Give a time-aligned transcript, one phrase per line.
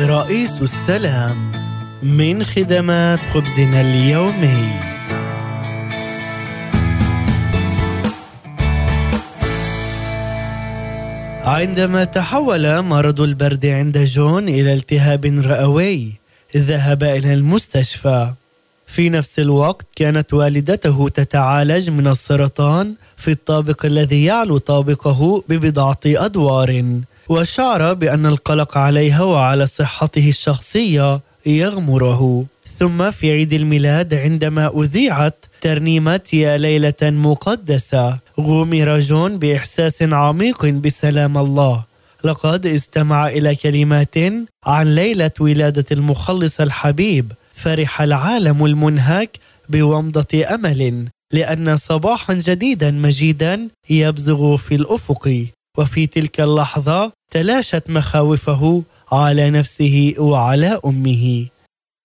[0.00, 1.52] رئيس السلام
[2.02, 4.70] من خدمات خبزنا اليومي.
[11.44, 16.12] عندما تحول مرض البرد عند جون إلى التهاب رئوي
[16.56, 18.32] ذهب إلى المستشفى.
[18.86, 27.00] في نفس الوقت كانت والدته تتعالج من السرطان في الطابق الذي يعلو طابقه ببضعة أدوار.
[27.28, 32.44] وشعر بأن القلق عليها وعلى صحته الشخصية يغمره.
[32.78, 41.38] ثم في عيد الميلاد عندما أذيعت ترنيمة يا ليلة مقدسة غمر جون بإحساس عميق بسلام
[41.38, 41.84] الله.
[42.24, 44.14] لقد استمع إلى كلمات
[44.66, 49.38] عن ليلة ولادة المخلص الحبيب فرح العالم المنهك
[49.68, 55.46] بومضة أمل لأن صباحا جديدا مجيدا يبزغ في الأفق.
[55.78, 58.82] وفي تلك اللحظة تلاشت مخاوفه
[59.12, 61.46] على نفسه وعلى أمه.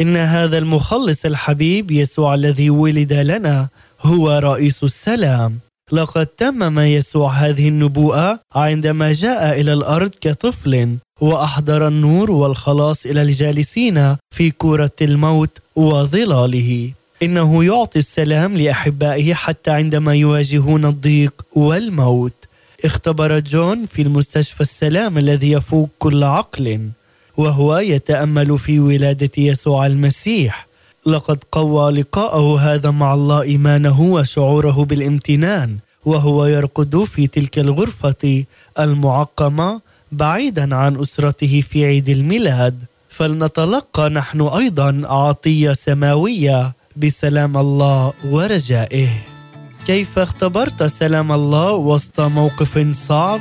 [0.00, 3.68] إن هذا المخلص الحبيب يسوع الذي ولد لنا
[4.00, 5.58] هو رئيس السلام.
[5.92, 14.16] لقد تمم يسوع هذه النبوءة عندما جاء إلى الأرض كطفل وأحضر النور والخلاص إلى الجالسين
[14.30, 16.92] في كورة الموت وظلاله.
[17.22, 22.34] إنه يعطي السلام لأحبائه حتى عندما يواجهون الضيق والموت.
[22.84, 26.88] اختبر جون في المستشفى السلام الذي يفوق كل عقل
[27.36, 30.66] وهو يتأمل في ولادة يسوع المسيح.
[31.06, 38.44] لقد قوى لقاءه هذا مع الله إيمانه وشعوره بالامتنان وهو يرقد في تلك الغرفة
[38.78, 39.80] المعقمة
[40.12, 42.84] بعيدا عن أسرته في عيد الميلاد.
[43.08, 49.33] فلنتلقى نحن أيضا عطية سماوية بسلام الله ورجائه.
[49.86, 53.40] كيف اختبرت سلام الله وسط موقف صعب؟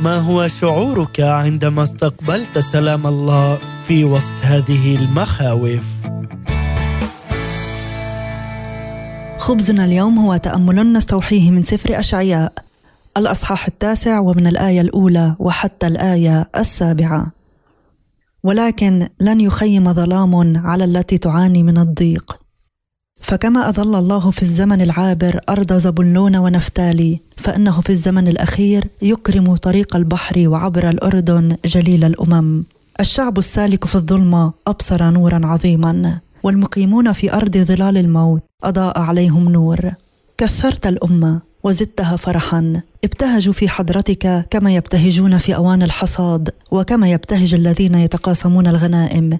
[0.00, 5.84] ما هو شعورك عندما استقبلت سلام الله في وسط هذه المخاوف؟
[9.38, 12.52] خبزنا اليوم هو تامل نستوحيه من سفر أشعياء
[13.16, 17.32] الأصحاح التاسع ومن الآية الأولى وحتى الآية السابعة.
[18.42, 22.41] ولكن لن يخيم ظلام على التي تعاني من الضيق.
[23.22, 29.96] فكما أظل الله في الزمن العابر أرض زبلون ونفتالي فإنه في الزمن الأخير يكرم طريق
[29.96, 32.64] البحر وعبر الأردن جليل الأمم.
[33.00, 39.92] الشعب السالك في الظلمة أبصر نورا عظيما والمقيمون في أرض ظلال الموت أضاء عليهم نور.
[40.38, 47.94] كثرت الأمة وزدتها فرحا ابتهجوا في حضرتك كما يبتهجون في أوان الحصاد وكما يبتهج الذين
[47.94, 49.38] يتقاسمون الغنائم.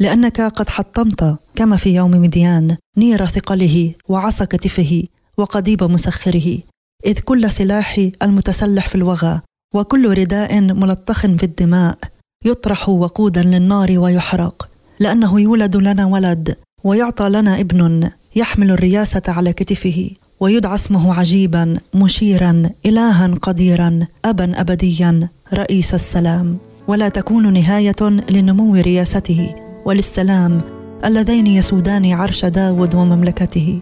[0.00, 5.04] لأنك قد حطمت كما في يوم مديان نير ثقله وعصا كتفه
[5.38, 6.58] وقضيب مسخره
[7.06, 9.40] إذ كل سلاح المتسلح في الوغى
[9.74, 11.98] وكل رداء ملطخ في الدماء
[12.44, 14.68] يطرح وقودا للنار ويحرق
[15.00, 20.10] لأنه يولد لنا ولد ويعطى لنا ابن يحمل الرياسة على كتفه
[20.40, 26.58] ويدعى اسمه عجيبا مشيرا إلها قديرا أبا أبديا رئيس السلام.
[26.88, 29.69] ولا تكون نهاية لنمو رياسته.
[29.84, 30.60] وللسلام
[31.04, 33.80] اللذين يسودان عرش داود ومملكته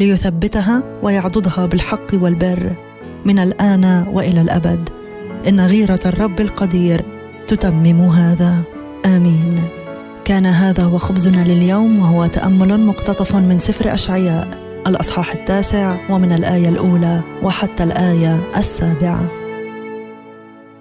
[0.00, 2.72] ليثبتها ويعضدها بالحق والبر
[3.24, 4.88] من الآن وإلى الأبد.
[5.48, 7.04] إن غيرة الرب القدير
[7.46, 8.62] تتمم هذا.
[9.06, 9.62] آمين.
[10.24, 14.48] كان هذا وخبزنا لليوم وهو تأمل مقتطف من سفر أشعياء
[14.86, 19.30] الأصحاح التاسع ومن الآية الأولى وحتى الآية السابعة.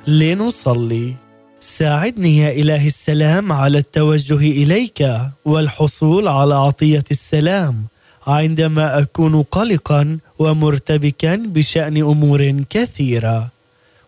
[0.07, 1.24] لنصلي.
[1.59, 5.11] ساعدني يا إله السلام على التوجه إليك
[5.45, 7.85] والحصول على عطية السلام.
[8.27, 13.49] عندما أكون قلقا ومرتبكا بشأن أمور كثيرة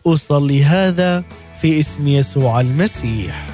[0.06, 1.24] أصلي هذا
[1.60, 3.46] في اسم يسوع المسيح.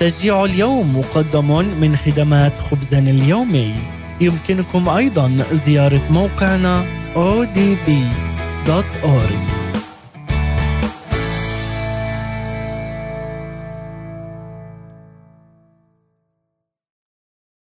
[0.00, 3.74] تشجيع اليوم مقدم من خدمات خبزنا اليومي.
[4.20, 8.14] يمكنكم أيضا زيارة موقعنا odb.org